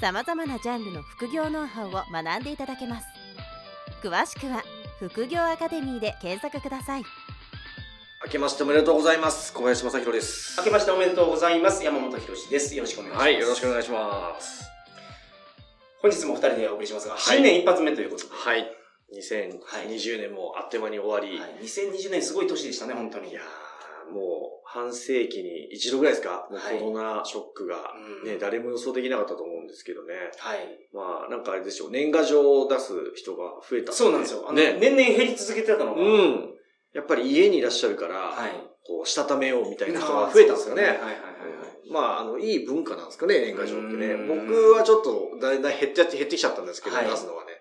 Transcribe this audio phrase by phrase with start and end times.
[0.00, 3.06] さまざまなジャンルの副業ノウハウを学んでいただけます
[4.00, 4.62] 詳しくは
[5.00, 7.02] 副業アカデミーで検索ください
[8.24, 9.52] 明けましておめでとうございます。
[9.54, 10.58] 小林正宏です。
[10.58, 11.84] 明けましておめでとうございます。
[11.84, 12.74] 山本博史です。
[12.74, 13.24] よろしくお願いします。
[13.24, 14.64] はい、よろしくお願いします。
[16.02, 18.30] 本日もお二人でお送りしますが、はい新年一発目ということで。
[18.32, 18.66] はい。
[19.14, 21.64] 2020年もあっという間に終わり、はい。
[21.64, 23.30] 2020年すごい年でしたね、本当に。
[23.30, 27.76] いやーもう半世紀に一度ぐらいですか、はいコロナショックが、
[28.22, 30.12] うんね、誰も予想できなかったと思うんですけどね。
[30.36, 30.58] はい。
[30.92, 34.44] まあ、なんかあれでしょう、年賀状を出す人が増えた、そうなんですよ。
[34.46, 34.76] あの、ね。
[34.78, 36.02] 年々減り続けてたのが。
[36.02, 36.50] うん。
[36.92, 38.50] やっぱり家にいらっしゃるから、はい。
[38.86, 40.82] こう、したためようみたいな人が増えたんですよね。
[40.82, 41.90] はいはいはいはい。
[41.90, 44.16] まあ、あの、いい文化なんですかね、年賀状ってねう。
[44.18, 47.52] ん僕はちょっと、だいだい減って減ってきちゃったんですけど、はい出すのはね。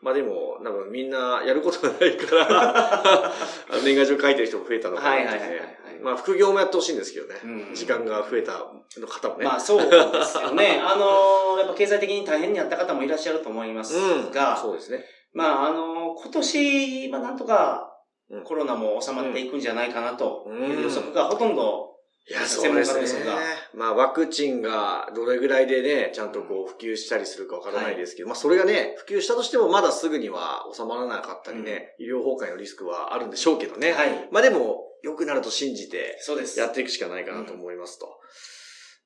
[0.00, 3.32] まあでも、なんかみんなやることがないから、
[3.84, 5.83] 年賀状書いてる人も増えたのかなってはいはいはいはいね。
[6.04, 7.34] まあ、副業もやってほしいんですけどね。
[7.42, 8.52] うん時間が増えた
[9.00, 9.44] の方もね。
[9.44, 9.90] まあそうで
[10.24, 10.78] すよね。
[10.84, 14.30] あのーやっぱ経済的に大変になった方もいらっしゃると思いますうん。
[14.30, 15.04] が、そうですね。
[15.32, 17.90] まああのー今年、まあなんとか
[18.30, 21.94] うんコロナも収まっていくんじゃないかなとうんいう予測がほとんど
[22.26, 23.26] いや、そうですね。
[23.74, 33.92] まあ、ワクチンがどれぐらいでね、ちゃんとこう普及したりするかわからないですけど、まあ、それがね、普及したとしてもまだすぐには収まらなかったりね、医療崩壊のリスクはあるんでしょうけどね。
[33.92, 34.28] はい。
[34.30, 36.58] まあでも、良くなると信じて、そうです。
[36.58, 38.08] やっていくしかないかなと思いますと。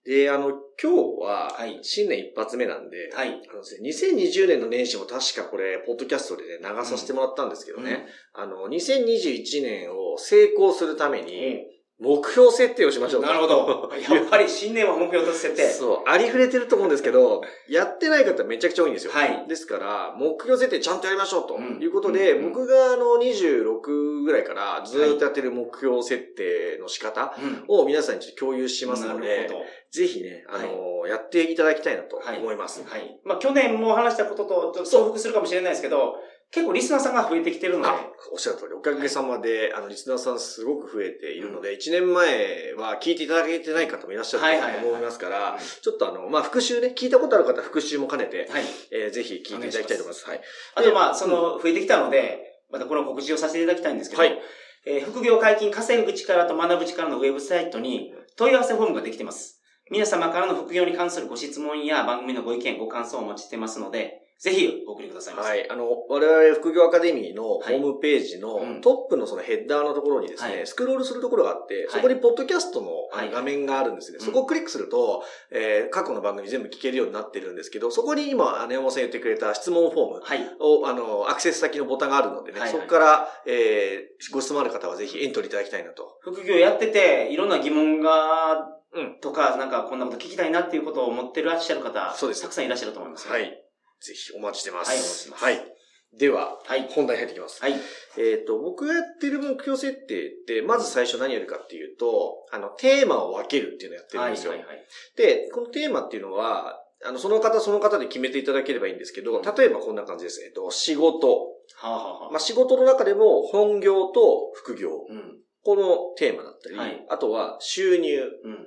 [0.04, 3.30] で、あの、今日ははい、新年一発目なんで、はい。
[3.30, 11.66] あのですね、2020年の年始も確かこれ、ポッドキャストでね、流させてもらったんですけどね、あの、2021年を成功するために、
[12.00, 13.90] 目標設定をしましょうとなるほど。
[13.98, 15.68] やっぱり新年は目標としてて。
[15.68, 19.12] そう、ありふれてると思うんですけど、やってない方めちゃくちゃ多いんですよ。
[19.12, 27.64] はいですから、目標設定ちゃんとやりましょうとうんいうことで、うん僕があの26ぐらいからずっとやってる目標設定の仕方うん。
[27.66, 29.64] を皆さんにちょっと共有しますのなでる、ほど。
[29.90, 32.84] ぜひね、あのやっていただきたいなとはい思います。
[32.86, 33.18] はい。
[33.24, 36.14] まあ去年も話したこととちょっと重複するかもしれないですけど、
[36.50, 37.94] 結構リスナーさんが増えてきてるので、あ、
[38.32, 48.64] おっしゃる通り、おかげさまで、あの、リスナーさんすごく増えているので、1年前は聞いていただけてない方もいらっしゃると思いますからうん、ちょっとあの、まあ、復習ね、聞いたことある方は復習も兼ねて、はい。
[48.90, 50.26] えーぜひ聞いていただきたいと思います。
[50.26, 50.40] はい。
[50.74, 54.38] あとまあ、その、増えてきたので、またこの告知をさせていただきたいんですけど、はい。
[54.86, 59.60] えー副業解禁稼ぐ力と学ぶ力のウェブサイトに問い合わせフォームができています。
[59.90, 65.34] 皆様からの副業に関するご質問や番組のご意見、ご感想をお待ちしてますので、ぜひお送りください。
[65.34, 65.68] はい。
[65.68, 72.88] あの、我々副業アカデミーのホはいームページのうんトップのそのヘッダーのところにですね、はいスクロールするところがあって、いそこにポッドキャストの
[73.32, 74.18] 画面があるんですね。
[74.20, 80.40] うんそこをクリックすると、えー過去の番組全部聞けるようになってるんですけど、そこに今、姉山さん言ってくれた質問フォームはい。
[80.60, 86.18] を、あの、アクセス先のボタンがあるのでね、はいはいそこから、えーご質問ある方はぜひエントリーいただきたいなと。
[86.22, 93.28] 副業やってて、いろんな疑問が、うんとか、なんかこんなこと聞きたいなっていうことを思ってらっしゃる方、そうですたくさんいらっしゃると思います。
[93.28, 93.38] は。
[93.38, 93.64] い。
[94.00, 95.30] ぜひお待ちしてます。
[95.32, 95.78] はいはい。
[96.16, 96.88] では、はい。
[96.90, 97.62] 本題入ってきます。
[97.62, 97.74] はい。
[98.16, 104.52] えっ、と、僕がやってる目標設定って、まず最初何やるかっていうと、あの、テーマを分けるっていうのをやってるんですよ。
[104.52, 104.86] はいはいはい。
[105.16, 110.42] で、このテーマっていうのは、あの、その方その方で決めていただければいいんですけど、例えばこんな感じです。
[110.42, 111.28] えっ、と、仕事。
[111.76, 114.88] はあ、はあはあまあ、仕事の中でも本業と副業。
[115.08, 115.38] うん。
[115.62, 118.66] このテーマだったり、はいあとは収入、うん。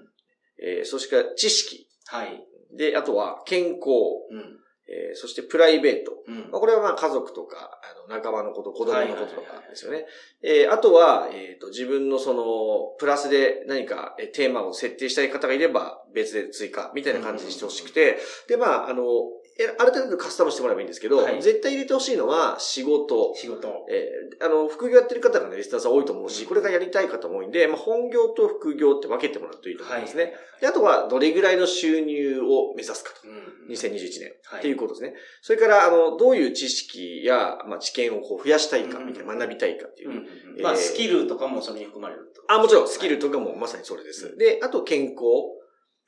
[0.63, 1.87] えーそして知識。
[2.05, 2.45] はい。
[2.77, 3.89] で、あとは健康。
[4.29, 4.59] うん。
[4.91, 6.11] えーそしてプライベート。
[6.27, 10.05] うんまあ、これはまあ家族とか、あの、仲間のこと、子供のこととかですよね。
[10.41, 19.40] えーあとは、えっ、と、自分のその、プラスで何かえーテーマを設定したい方がいれば、別で追加、みたいな感じにしてほしくて、で、まあ、あの、え
[19.79, 23.85] ある程度カスタムしてもらえばいいんですけど、はい絶対入れてほしいのは、仕事、仕事。
[23.89, 30.33] えーあの、副業やってる方がね、リスナーさん多いと思うし、これがやりたい方も多いんで、まあ、本業と副業って分けてもらうといいと思いますね。
[30.59, 33.27] で、あとは、どれぐらいの収入を目指すかと。
[33.27, 33.73] うん。
[33.73, 34.33] 2021年。
[34.43, 35.13] はいっていうことですね。
[35.41, 40.13] それから、あの、どういう知識や、まあ、知見をこう増やしたいか、みたいな、学びたいかっていうう。
[40.13, 40.25] んうん
[40.57, 42.41] えーまあ、スキルとかもそれに含まれると。
[42.47, 44.37] あ、もちろん、スキルとかもまさにそれです。
[44.37, 45.60] で、あと、健康。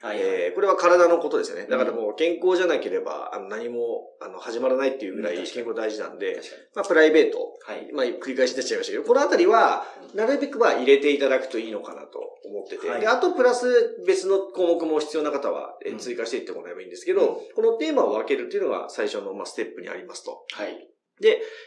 [0.04, 0.18] はい。
[0.20, 1.66] えーこれは体のことですよね。
[1.66, 6.42] だからもう健康じゃなければ、あの何も、あの、始まらないっていうぐらい健康大事なんで。
[6.76, 7.90] まあ、プライベート、はい。
[7.94, 20.44] まあ、繰り返しになっちゃいましたけど、このあたりは、なるべくは入れていただくといいのかなと思ってて、はいで、あとプラス別の項目も必要な方は、追加していってもらえばいいんですけど、うんこのテーマを分けるっていうのが最初の、まあ、ステップにありますと。
[20.52, 20.88] はい。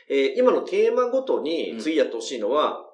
[0.08, 2.84] えー今のテーマごとうにん次やってほしいのは、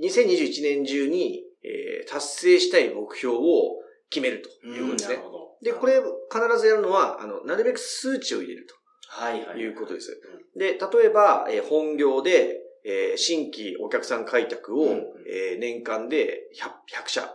[0.00, 3.81] 2021年中に、えー達成したい目標を
[4.12, 5.18] 決めるということですね。
[5.62, 5.94] で、これ
[6.30, 8.66] 必ずやるのは、あの、なるべく数値を入れる
[9.08, 9.54] はいはい。
[9.54, 10.20] ということです。
[10.56, 17.34] で、例えば、えー本業で、えー新規お客さん開拓を、うんえー年間で 100, 100社。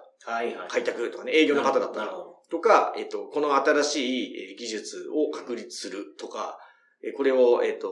[0.67, 2.13] 開拓とかね、営業の方だったら。
[2.49, 6.59] とか、えっ、と、この新しいえー技術を確立するとか、
[7.03, 7.91] えーこれを、えっ、と、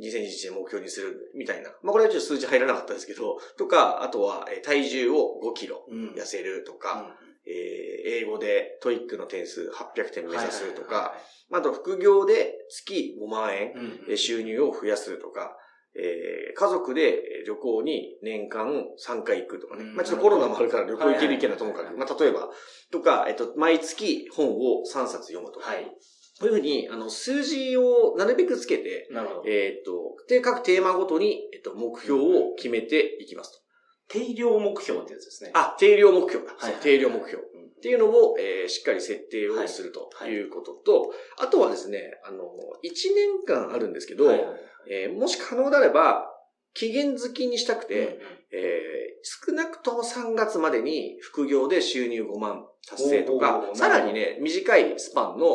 [0.00, 1.70] 2021年目標にするみたいな。
[1.82, 11.14] まあ、これはちょっと数字入らなかったですけど、とか、あとは、えー体重を5キロうん痩せるとか、うんえー英語で TOEIC の点数800点目指すとか、
[11.52, 13.72] ああと副業で月5万円
[14.08, 15.56] う収入を増やすとか、
[15.94, 19.84] えー家族でえー旅行に年間3回行くとかね。
[19.84, 22.48] うんまあちょっとコロナもあるから旅行行ける行けないと思うから、はいまあ例えば、
[22.90, 25.70] とか、えっと、毎月本を3冊読むとか。
[25.70, 25.84] はい。
[26.40, 29.42] こういうふうに、あの、数字をなるべくつけて、なるほど。
[29.48, 33.67] えーっと、で、各テーマごとに、えっと、目標を決めていきますと。
[34.08, 35.50] 定量目標ってやつですね。
[35.54, 36.46] あ、定量目標。
[36.46, 36.54] だ。
[36.56, 37.36] はい定量目標。
[37.36, 37.66] うん。
[37.66, 40.30] っていうのを、えーしっかり設定をするとはい。
[40.30, 40.42] い。
[40.42, 42.44] うことと、あとはですね、あの、
[42.84, 44.46] 1年間あるんですけど、はいはい
[44.90, 46.26] えーもし可能であれば、
[46.74, 48.08] 期限付きにしたくて、うん
[48.52, 48.98] えー
[49.46, 55.46] 少なくとも3月までに副業で収入5万達成とかさらにね、短いスパンの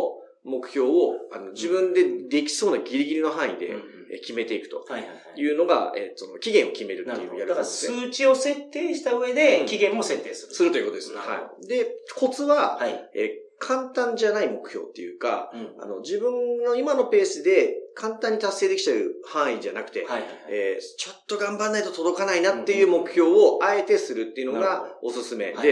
[0.43, 8.01] 目標をあの自分でできそうなギリギリの範囲で、うん決めていくとはいうのが、えーその期限を決めるっていうやり方ですね。
[8.07, 10.53] 数値を設定した上でうん期限も設定する。
[10.53, 11.13] するということです。
[11.13, 11.67] はい。
[11.67, 13.09] で、コツは、はい。
[13.15, 20.29] えー簡単じゃない目標っていうか、うんあの、自分の今のペースで簡単に達成できちゃう範囲じゃなくて、はいはいはい。
[20.49, 25.67] えーちょっと頑張んないと届かないなっていう目標をあえてするっていうのがおすすめで、はい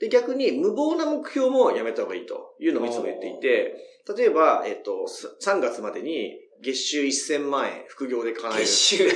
[0.00, 3.74] で、逆に無謀な目標もやめた方がいいというのもいつも言っていて、
[4.16, 8.64] 例えば、えっ、と、す3月までに月収1000万円副業で叶える。
[8.64, 8.98] 月収。
[9.08, 9.14] で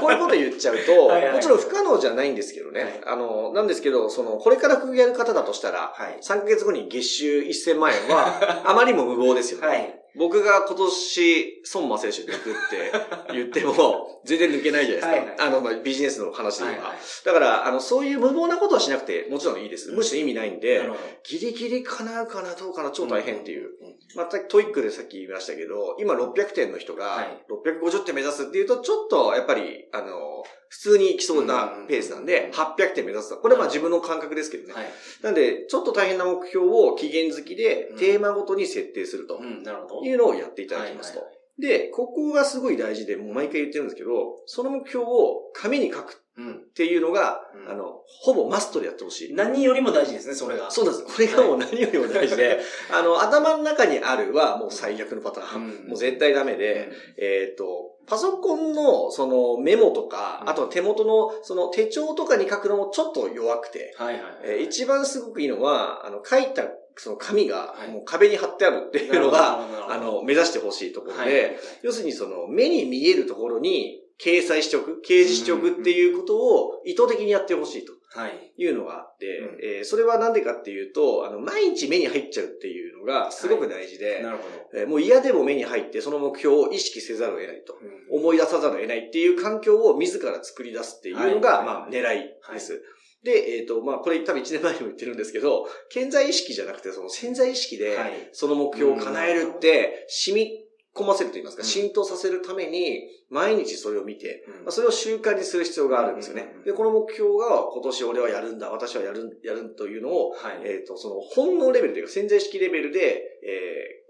[0.00, 2.82] こういうこと言っちゃうと、 はいはいもちろん不可能じゃないんですけどね。
[2.82, 6.18] はいあの、なんですけど、その、これから副業やる方だとしたら、はい。
[6.22, 9.66] 3ヶ月後に月収1000万円は、 あまりにも無謀ですよね。
[9.66, 10.01] はい。
[10.16, 15.08] 僕が今年、孫馬選手抜くって言っても、全然抜けないじゃないですか。
[15.08, 16.70] はいはいあの、まあ、ビジネスの話では。
[16.70, 19.90] はいはいだから、あの、そういう無謀なことはしなくて、もちろんいいです。
[19.92, 21.02] むしろ意味ないんで、なるほど。
[21.24, 23.70] ギリギリ叶うかな、どうかな、超大変っていう。
[23.80, 23.96] うん。
[24.16, 33.36] また、 TOEIC でさっき言いましたけど、今600点の人がはい、650点目指すっていうと、ちょっと、やっぱり、あの、普通に来そうなペースなんで、800点目指すと。
[33.36, 34.72] これはまあ自分の感覚ですけどね。
[34.72, 34.84] はい。
[35.20, 40.01] なんで、ちょっと大変な目標を期限付きでうん、テーマごとに設定するとうん、なるほど。
[40.02, 41.60] いうのをやっていただきますとはい。
[41.60, 44.10] で、ここがすごい大事で、もう毎回言ってるんですけど、
[44.46, 46.54] その目標を紙に書くうん。
[46.54, 49.34] っていうのが、うんあの、ほぼマストでやってほしい。
[49.34, 50.70] 何よりも大事ですね、それが。
[50.70, 51.14] そうなんです。
[51.14, 52.58] これがもう何よりも大事で、
[52.90, 55.62] あの、頭の中にあるはもう最悪のパターン。
[55.62, 56.88] うんもう絶対ダメで、
[57.18, 64.22] えっ、と、パソコンのそのメモとか、うんあとは手元のその手帳とかに書くのもちょっと弱くて、はいはい。
[64.44, 66.62] えー一番すごくいいのは、あの、書いた
[66.96, 67.90] その紙がはい。
[67.90, 71.32] もう壁に貼ってあるっていうのが、あの、目指してほしいところで、はい。
[71.32, 78.52] はいはい要するにその目に見えるところに掲載しておく、掲示しておくっていうことを意図的にやってほしいとはい。
[78.58, 79.58] いうのがあって、うん。
[79.62, 84.44] えーそれはなんでかっていうと、あの、毎日目に入っちゃうっていうのがすごく大事で、なるほ
[84.74, 87.72] えーもう嫌でも目に入ってその目標を意識せざるを得ないと。
[87.72, 87.78] ど。
[88.14, 88.20] うん。
[88.20, 91.66] 思い出さざるを得ないっていう環境を自ら作り出すっていうのが、はい。
[91.66, 92.82] まあ、狙いです。
[93.24, 100.50] で、えっ、と、まあ、これ多分1年前にも言ってるんですけど、潜在意識じゃなくて、その潜在意識ではい、その目標を叶えるって、染み
[100.94, 101.68] 込ませると言いますか、うん。
[101.68, 103.00] 浸透させるために、
[103.30, 104.54] 毎日それを見て、うん。
[104.64, 106.52] まあ、それを習慣にする必要があるんですよね。
[106.64, 110.60] で、この目標が今年俺はやるんだ、私はやる、やるというのを、はい。
[110.64, 114.01] えっ、と、その本能レベルというか潜在意識レベルで、えー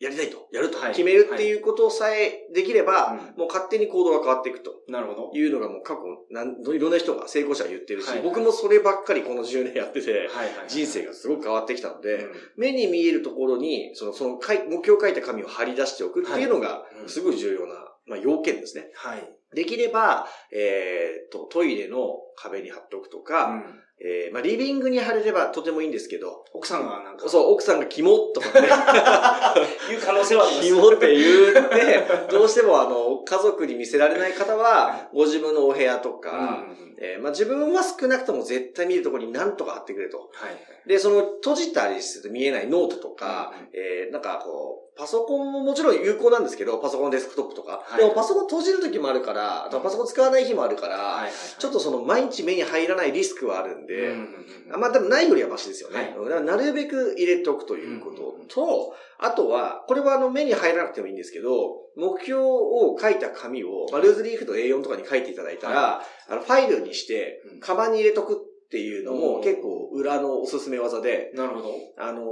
[0.00, 0.90] やりたいと、やるとはい。
[0.92, 4.72] 決めるっていうことさえできれば、うもう勝手に行動が変わっていくと。
[4.88, 5.38] なるほど。
[5.38, 8.22] いうのがもう過去なん、いろんな人が成功者が言ってるし、はい。
[8.22, 10.68] 僕もそればっかりこの10年やってて、はいはい。
[10.68, 12.32] 人生がすごく変わってきたので、うん。
[12.56, 17.74] 目に見えるところに、その、そのかい、目標を書いた紙を貼り出しておくっていうのがすごい重要な、
[18.06, 18.90] まあ、要件ですね。
[18.94, 19.30] はい。
[19.54, 28.68] できれば、えー、と、トイレの壁に貼っておくとか、うんえー、まあ、リビングに貼れればとてもいいんですけど、奥さんがなんか、そう、奥さんがキモとかね、
[29.92, 30.68] いう可能性はあります。
[30.68, 40.18] キモって言って、どうしてもあの、家族に見せられない方は、ご自分のお部屋とか、うんえーまあ自分は少なくとも絶対見るところに何とか貼ってくれと。
[40.34, 40.88] はい。
[40.88, 47.82] で、その閉じたりすると見えないノートとか、うんうんえーなんかこう、パソコンももちろん有効なんですけど、パソコンデスクトップとか。
[47.84, 51.32] はいでもパソコン閉じる時もあるから、あとはパソコン使わない日もあるから、はいはい。
[51.58, 54.18] ちょっとその毎日目に入らないリスクはあるんで、うんうん
[54.66, 56.14] うんあまあ、多分ないよりはマシですよね。
[56.16, 56.44] はい。
[56.44, 61.50] なるべく入れておくということと、あとは、これはあの目に入らなくてもいいんですけど、
[61.96, 69.20] 目標を書いた紙を、まあ、ルーズリーフの A4 とかに書いていただいたら、あのファイルにしてうん、カバンに入れとくっていうのうん。
[69.20, 71.74] も結構裏のおすすめ技で、なるほど。
[71.98, 72.24] あのー、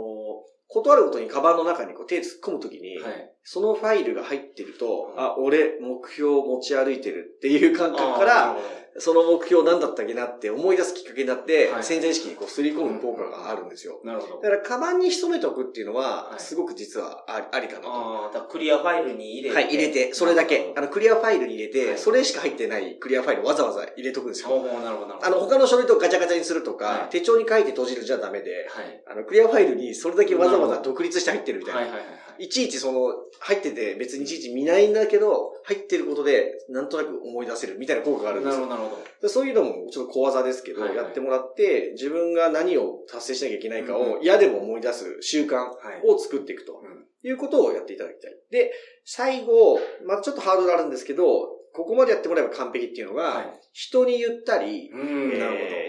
[0.69, 3.33] 断るごとにカバンの中にこう手突っ込むときに、はい。
[3.51, 8.57] そのファイルが入ってると、うんあ、俺目標を持ち歩いてるっていう感覚から、
[8.99, 14.01] その目標何だったっけなって思い出すきっかけになって、はい潜在意識にこうすり込む効果があるんですよ。
[14.05, 14.11] ど。
[14.11, 14.43] なるほど。
[14.43, 17.89] だから、カバンに潜めておくっていうのはは、いすごく実はありかなと。
[17.89, 19.57] ああ、クリアファイルに入れて。
[19.57, 20.75] はい、入れて、それだけ。
[20.77, 24.51] あの、クリアファイルに入れて、はいそれしか入ってないクリアファイルをわざわざ入れとくんですよ。
[24.51, 25.25] なるほど、なるほど。
[25.25, 29.03] あの、他の書類とガチャガチャにするとか、はい手帳に書いて閉じるじゃダメで、はい。
[29.07, 31.81] あの、クリアファイルにそれだけわざわざ独立して入ってるみたいな。
[31.81, 32.45] はいはいはいはい。
[32.45, 38.99] いちいちその、入ってて別にいちいち見ないんだけど、入ってることで、なんとなく思い出せるみたいな効果があるんですよなるほ。
[39.23, 46.07] ど、そういうのもちょっと小技ですけど、はいはいやってもらって、自分が何を達成しなきゃいけないかうんを嫌でも思い出す習慣はい。
[46.07, 48.37] を作っていくとうんいうことをやっていただきたい。
[48.51, 48.73] で、
[49.05, 53.61] 最後、まあちょっとハードルあるんですけど、ここまでやってもらえば完璧っていうのが、はい。
[53.73, 54.91] 人に言ったり、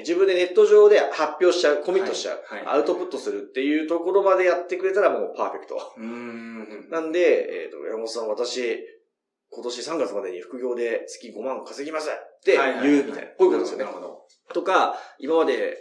[0.02, 5.94] 自分でネット上で発表しちゃう、コミットしちゃう、アウトプットするっていうところまでやってくれたらもうパーフェクト。
[6.00, 6.90] ん。
[6.92, 8.78] なんで、えっ、と、山本さん、私、
[9.52, 13.28] 今年3月までに副業で月5万稼ぎますって言うみたいな。
[13.30, 13.90] こういうことですよねな。
[13.90, 14.22] るほど。
[14.54, 15.76] とか、今まで、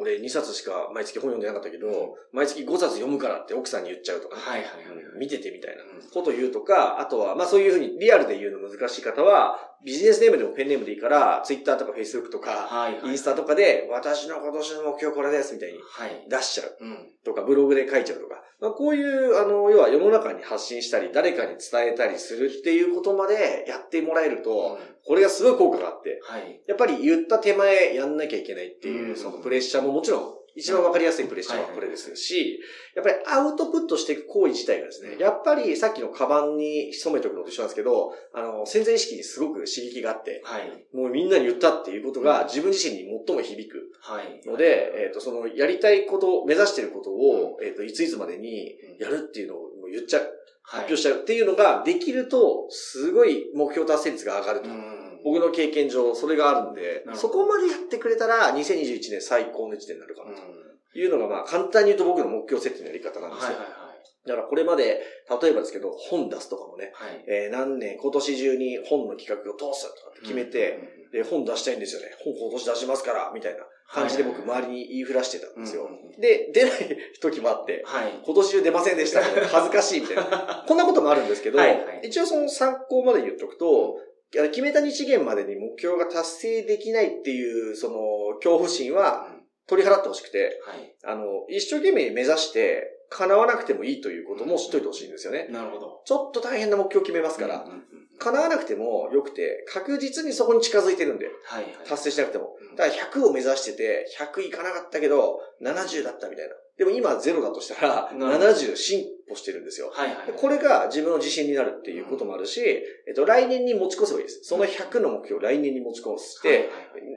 [0.00, 5.18] 俺2冊しか毎月本読んでなかったけど、毎月5冊読むからって奥さんに言っちゃうとかね、はいはいはいはい。
[5.18, 13.10] 見ててみたいなうんことを言うとか、あとは、まあそういうふうにリアルで言うの難しい方は、ビジネスネームでもペンネームでいいから、ツイッターとかフェイスブックとか、はいはい。
[13.10, 16.26] インスタとかで、私の今年の目標これですみたいにはい。
[16.28, 17.08] 出しちゃううん。
[17.24, 26.60] とか、ブログで書いちゃうとか、まあこういう、あの、要は世の中に発信したり、誰かに伝えたりするっていうことまでやってもらえると、これがすごい効果があって、はい。
[26.66, 32.58] やっぱり言った手前やんなきゃいけないっていうう、んそのプレッシャーももちろん、一番わかりやすいプレッシャーはこれですし、
[32.94, 40.96] やっぱりアウトプットしていく行為自体がですね、やっぱりさっきのカバンに潜めておくのと一緒なんですけど、あの、潜在意識にすごく刺激があって、はい。
[40.96, 44.40] もうみんなに言ったっていうことが自分自身に最も響くはい。
[44.46, 50.32] ので、えっ、と、そのやりたいこと、目指していることを、えっ、と、いついつまでにやるっていうのを言っちゃう、
[50.62, 54.70] 発表しちゃうっていうのができると、すごい目標達成率が上がると。
[54.70, 54.95] うん。
[55.26, 60.30] 僕の経験上、それがあるんでそこまでやってくれたら、2021年最高の1年になるかうん。
[60.30, 60.46] なは
[60.92, 63.50] というのが、まあ、簡単に言うと僕の目標設定のやり方なんいですよ。
[63.50, 64.28] はいはい。
[64.28, 65.02] だからこれまで、
[65.42, 67.24] 例えばですけど、本出すとかもね、はい。
[67.26, 70.78] えー何年、今年中に本の企画を通すとかって決めて、
[71.12, 72.14] で、本出したいんですよね。
[72.22, 75.88] 本今年出しますから、みたいな感じで僕周りに言いふらしてたんですよ。
[75.90, 78.12] うんで、出ない時もあって、はい。
[78.24, 80.64] 今年中出ませんでしたみたいな、恥ずかしいみたいな。
[80.66, 83.98] こんなこともあるんですけど、はいはい一応その参考まで言っとくと、
[84.44, 87.96] 決めた日限までに目標が達成できないっていう、その、
[88.36, 89.28] 恐怖心は
[89.66, 90.94] 取り払ってほしくて、はい。
[91.04, 95.46] あの、一生懸命目指して、叶わなくてもいいということも知っといてほしいんですよね。
[95.50, 96.02] なるほど。
[96.04, 97.82] ちょっと大変な目標を決めますから、うんうんうん
[98.18, 101.72] 叶わなくても良くて、確実にそこに近づいてるんで、はいはい。
[101.86, 102.56] 達成しなくても。
[102.70, 106.54] うんだから100を目指してて、100いかなかったけど、70だったみたいな。
[106.78, 109.90] でも今0だとしたら、なるほど70進歩してるんですよ。
[109.92, 110.26] はいはい。
[110.26, 114.40] でこれが自分の自信になるっていうこともあるし、えっと、来年に持ち越せばいいです。
[114.44, 116.68] その100の目標を来年に持ち越して、はいはい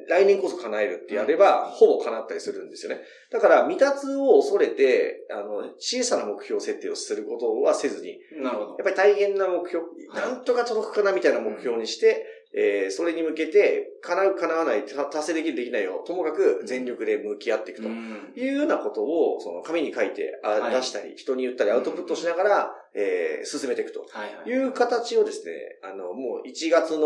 [0.10, 3.02] 来年こそ叶えるってやれば、ほぼ叶ったりするんですよね。
[3.32, 8.70] だから、未達を恐れて、あの、小さな目標設定をすることはせずに、なるほど。
[8.70, 17.88] やっぱり大変な目標、はいなんとか届くかなみたいな目標にして、えーそれに向けて、叶う叶わない、た達成できるできないを、ともかく全力で向き合っていくと。
[17.88, 18.34] うん。
[18.36, 20.76] いうようなことを、その紙に書いて、あはい。
[20.76, 24.02] 出したり、人に言ったり、アウトプットしながら、えー進めていくと。
[24.10, 24.50] はいはい。
[24.50, 27.00] いう形をですね、あの、もう1月の、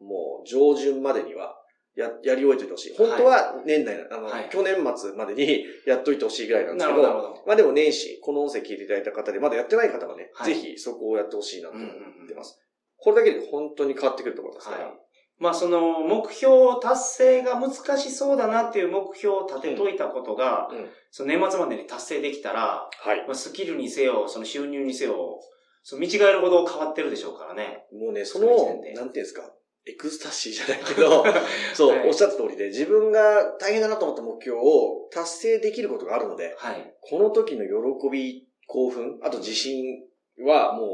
[0.00, 1.56] もう上旬までには、
[1.94, 2.94] や、やり終えておいてほしい。
[2.96, 4.48] 本当は年内、あの、はい。
[4.50, 7.42] 去年末までに やっといてほしいぐらいなんですけど、どど。
[7.46, 10.54] まあでも年始、この音声聞いていただいた方で、まだやってない方はね、はい。
[10.54, 12.60] ぜひそこをやってほしいなと思ってます。
[12.98, 14.84] これだけで本当に変わってくると思いますから。
[14.86, 14.94] はい。
[15.38, 20.86] まあその目標達成が難しそうだなっていう目標を立てといたことが、うんうん
[21.16, 23.24] その年末までに達成できたら、はい。
[23.26, 25.40] まあ、スキルにせよ、その収入にせよ、
[25.82, 27.86] その見違えるほど変わってるでしょうからね。
[27.90, 29.50] もうね、そその一の、なんていうんですか、
[29.86, 31.24] エクスタシーじゃないけど、
[31.72, 36.94] そう、はいおっしゃった通りで、自分が大変だなと思った目標を達成できることがあるので、はい。
[37.00, 40.04] この時の喜び、興奮、あと自信
[40.44, 40.86] はもう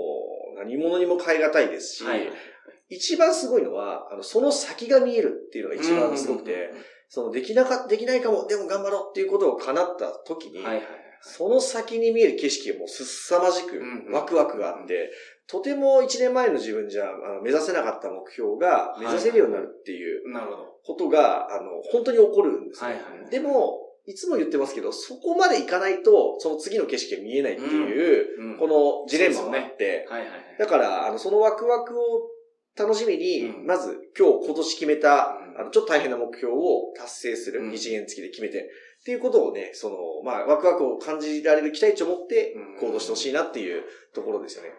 [0.55, 2.29] 何者にも変え難いですし、はい。
[2.89, 6.71] 一番すごいのは、あの、その先が見えるっていうのが一番すごくて、
[7.09, 10.87] その、できなか、できないかも、でも頑張ろうっていうことを叶った時に、はいはい。
[11.23, 15.11] その先に見える景色がもうすさまじくうんうんワクワクがあって、
[15.47, 20.73] とても一年前の自分じゃあの目指せなかった目標が目指せるようになるっていうなるほど。
[20.85, 22.91] ことが、あの、本当に起こるんですね。
[22.91, 28.59] はいはいでも、いつも言ってますけど、そこまで行かないと、その次の景色が見えないっていう、うん。
[28.59, 30.41] このジレンマもあって、はいはいはい。
[30.59, 32.29] だから、あの、そのワクワクを
[32.77, 33.67] 楽しみに、うん。
[33.67, 35.61] まず今日、今年決めた、うん。
[35.61, 37.73] あの、ちょっと大変な目標を達成する、うん。
[37.73, 42.81] 一元付きで決めて、っていうことをね、その、まあ、ワクワクを感じられる期待値を持ってうん。
[42.81, 44.71] 行動してほしいなっていうところですよね。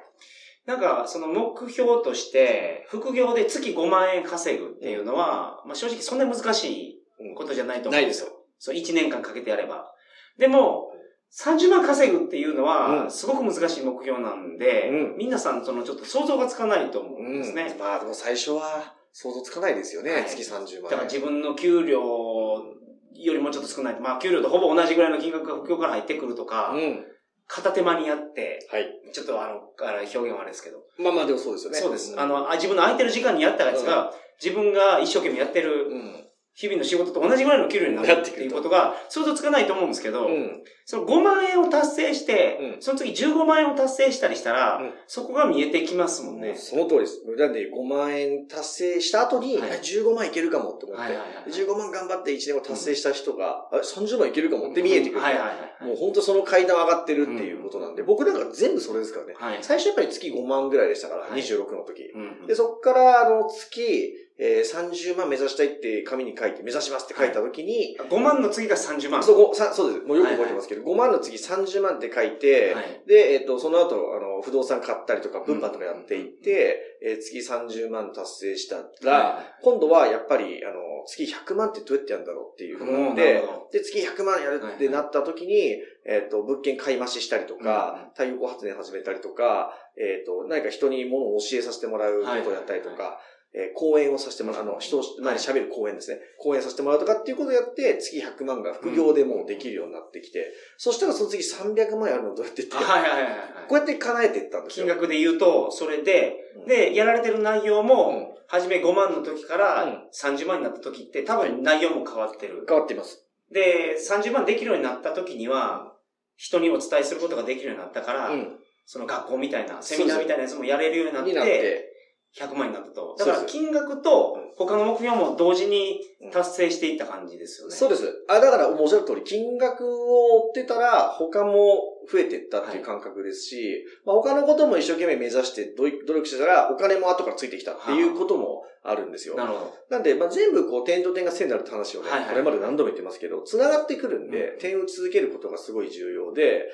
[0.66, 7.04] なんか、その目標として、副業で月5万円稼ぐっていうのは、まあ正直そんな難しい
[7.36, 8.30] ことじゃないと思うんですよ。
[8.64, 9.94] そう、1年間かけてやれば。
[10.38, 10.94] でも、
[11.38, 17.76] 30万稼ぐっていうのうは、んすごく難しい目標なんで、うん皆さん、そのちょっと想像がつかないと思うんですね。
[17.78, 20.14] まあ、でも最初は想像つかないですよね。
[20.14, 20.84] はい月30万円。
[20.84, 24.00] だから自分の給料よりもちょっと少ない。
[24.00, 27.06] まあ、給料とほぼ同じぐらいの金額が副業から入ってくるとか、うん。
[27.48, 28.88] 片手間にやって、はい。
[29.12, 30.78] ちょっとあの、表現はあれですけど。
[30.98, 31.80] まあまあ、でもそうですよね。
[31.80, 32.16] そうです。
[32.16, 36.24] んあ、の、あ自分の空いてる時間にやったやつが、自分が一生懸命やってるうん。
[36.56, 40.64] 日々の仕事と同じぐらいの給料になるっていうことが想像つかないと思うんですけど、うん。
[40.86, 46.56] その5万円を達成して、うんその次15万円を達成したりしたら、うんそこが見えてきますもんね。
[46.56, 47.24] その通りです。
[47.38, 55.22] なんで5万円達成した後に、はいあ15万いけるかもって思って、はいはいはい15万頑張って1年後達成した人が、あれ30万いけるかもって見えてくる。
[55.22, 55.86] はいはいはい。
[55.88, 59.34] もう本当その階段上がってるっていうことなんで、僕なんか全部それですからね。
[59.38, 59.60] はい。
[59.62, 62.04] 最初やっぱり月5万ぐらいでしたから、はい26の時。
[62.14, 64.14] うんで、そっから、あの、月、
[64.46, 69.24] えー、30万目指したいって紙に書いて、目指しますって書いた時に、5万の次が30万。
[69.24, 70.06] そそうです。
[70.06, 73.04] もうよく覚えてますけど、5万の次30万って書いて、はい。
[73.08, 96.20] で、えっ、と、その後、あの、不動産買ったりとか、分販とかやっていって、えー月30万達成したら、は今度はやっぱり、あの、月100万ってどうやってやるんだろうっていうふうになってで、月100万やるってなった時に、えっ、と、物件買い増ししたりとか、太陽光発電始めたりとか、えっ、と、何か人に物を教えさせてもらうことをやったりとか、はいえー講演をさせてもらう、あの、人を前に喋る講演ですね。
[96.40, 103.40] 講演させてもらうとかっていうことをやって、月100万が副業でもうできるようになってきて、そしたらその次300万やるのどうやってって、あはいはいはいはい。
[103.68, 104.86] こうやって叶えていったんですよ。
[104.86, 112.66] 金額で言うと、それで、うんで、やられてる内容うんも、初め5万の時かうんら30万になった時って多分内容も変わってる。
[112.68, 113.26] 変わっています。
[113.52, 115.94] で、30万できるようになった時には、
[116.38, 118.60] 人にお伝えすることができるようになったから、うん。
[118.86, 121.93] その学校みたいな、セミナーみたいなやつもやれるようになって、
[122.40, 123.16] 100万になったと。
[123.18, 126.00] だから金額と他の目標も同時に
[126.32, 127.76] 達成していった感じですよね。
[127.76, 128.26] そうです。
[128.28, 131.80] あ、だから、おっしゃる通り、金額を追ってたら、他も
[132.12, 139.36] 増えていったっていう感覚ですし、まあ他のことも一生懸命目指して努力してたら、お金も後からついてきたっていうこともあるんですよ。
[139.36, 139.74] なるほど。
[139.90, 146.66] なんで、まあ全部こう、点と点が線になるって話をね、はいはいこれまで何度も言ってますけど、繋がってくるんで、うん点を続けることがすごい重要で、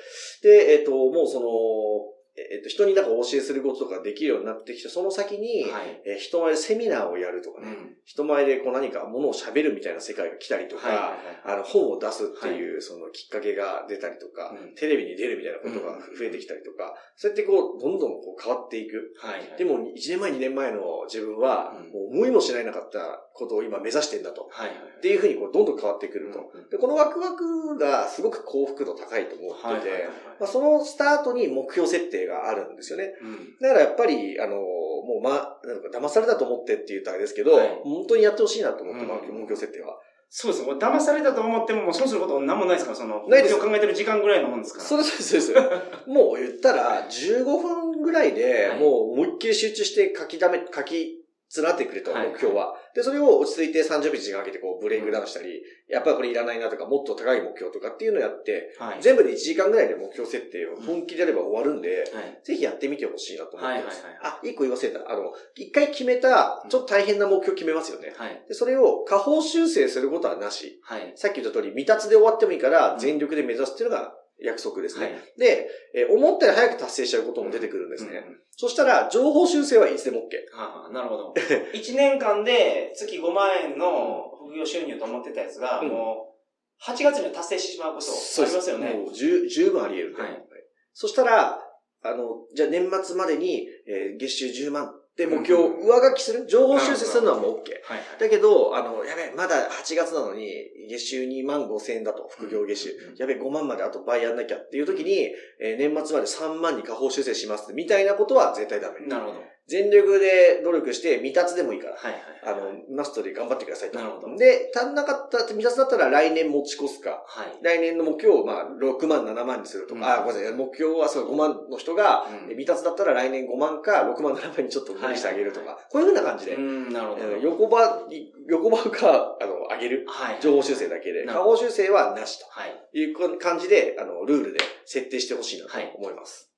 [0.42, 2.19] で、えっ、と、もうその、
[2.50, 6.02] えっ、と、人になんかお教えすることとかできるようになってきて、その先に、はい。
[6.06, 7.96] えー人前でセミナーをやるとかね、うん。
[8.04, 19.14] 人前でこう何かものを喋るみたいな世界が来たりとか、はいはいはいあの本を出すっていうそのきっかけが出たりとか、うんテレビに出るみたいなことが増えてきたりとか、そうやってこう、どんどんこう変わっていく。
[19.18, 19.58] はいはい。
[19.58, 24.48] でも、1年前、2年前の自分は、うんもう思いもしないなかったことを今目指してんだと。
[24.50, 24.76] はいはい。
[24.98, 26.50] っていうふうにこう、どんどん変わってくると。
[26.54, 33.14] うんで、このワクワクがすごく幸福度高いと思っててはいはいはい、まあ、そのスタートに目標設定があるんですよね。
[33.22, 33.56] うん。
[33.60, 39.98] だからやっぱり、あの、もうま、なんか騙されたと思ってって言ったらですけど、はい本当にやってほしいなと思って、うん目標設定は。
[40.32, 40.64] そうです。
[40.64, 44.84] もう騙されたと思っても、もうそうすること何もないですから、その、ないです目標考えてる時間ぐらいのもんですから。
[44.84, 46.08] そうです、そうです。
[46.08, 51.19] もう言ったら、15分ぐらいでは、いもう思いっきり集中して書きだめ、書き
[51.56, 52.74] 連なってくれと、はい目標は。
[52.94, 59.02] で、それを落ち着いて30分時間かけてこうブレイクダウンしたり、やっぱりこれいらないなとか、もっと高い目標とかっていうのをやって、はい。
[59.02, 62.40] 全部で1時間ぐらいで目標設定を本気でやれば終わるんで、はい。
[62.44, 64.04] ぜひやってみてほしいなと思ってます。
[64.22, 65.10] あ、一個言わせた。
[65.10, 68.14] あの、一回決めた、ちょっと大変な目標決めますよね。
[68.16, 68.44] はい。
[68.46, 70.80] で、それを下方修正することはなし。
[70.84, 71.12] はい。
[71.16, 75.04] さっき言った通り、未達で終わってもいいから、全力で目指すっていうのが約束ですね。
[75.06, 78.24] はいで、えー思ったより早く達成しちゃうことも出てくるんですね。
[78.26, 80.54] うんそしたら、情報修正はいつでも OK。
[80.54, 81.32] はあ、なるほど。
[81.72, 88.92] 1年間で月5万円の副業収入と思ってたやつが、うんもう、8月には達成してしまうことありますよね。
[88.92, 90.46] もう十十分あり得るはい
[90.92, 91.58] そしたら、
[92.02, 97.70] あの、じゃあ年末までに、えー月収10万って目標を上書きする、情報修正するのはもう OK。
[97.84, 98.00] はい。
[98.18, 100.48] だけど、あの、やべえ、まだ8月なのに、
[100.88, 102.90] 月収2万5千円だと、副業月収。
[102.90, 105.30] うんやべえ、5万まであと倍やんなきゃっていう時に、
[105.60, 109.06] えー年末まで3万に下方修正しますみたいなことは絶対ダメ。
[109.06, 109.42] なるほど。
[109.66, 111.96] 全力で努力して未達でもいいから。
[111.96, 112.22] はいはい。
[112.42, 113.98] あの、マストで頑張ってくださいと。
[113.98, 117.22] なるほどで、足んなかった、未達だったら来年持ち越すか。
[117.26, 117.58] はい。
[117.62, 127.26] 来年の目標を、まあ、6万、7万にするとか、うんあ、ごめんなさい、目標はそう5万の人が、うん未達だったら来年5万か6万、7万にちょっと無理してあげるとか、はこういうふうな感じで、うん、なるほど。
[127.26, 128.08] うん横ば、
[128.48, 130.04] 横ばか、あの、上げる。
[130.08, 130.38] はい。
[130.40, 132.98] 情報修正だけで、下方修正はなしとはい。
[132.98, 136.50] いう感じで、あの、ルールで設定してほしいなと思います。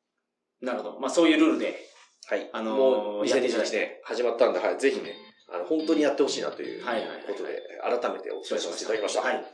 [0.61, 1.01] なるほど。
[1.01, 1.92] まあそういうルールで。
[2.29, 2.49] はい。
[2.53, 5.15] あのーもうやっていただい2021て年始まったんで、はい、ぜひね、
[5.53, 9.21] あの、本当にやってほしいなというはいことで、改めてお伝えさせていただきました。
[9.21, 9.47] はありがい。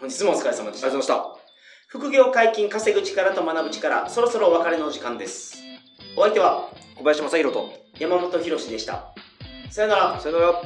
[0.00, 1.18] 本日もお疲れ様でしたとうござい。
[1.18, 1.36] ました。
[1.88, 5.58] 副業解禁、稼ぐ力と学ぶ力、そろそろお別れの時間です。
[6.16, 9.12] お相手は小林正宏と、山本博史でした。
[9.70, 10.20] さよなら。
[10.20, 10.62] さよなら。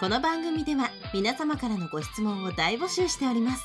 [0.00, 3.62] この番組では皆様からのご質問を大募集しております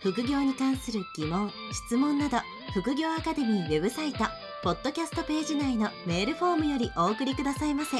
[0.00, 1.52] 副業に関する疑問・
[1.88, 2.38] 質問など
[2.72, 4.18] 副業アカデミーウェブサイト
[4.62, 7.96] ポッドキャストページ内のメールフォームよりお送りくださいませ。